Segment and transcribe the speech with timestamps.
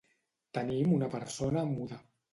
[0.57, 2.05] Tenim una persona muda.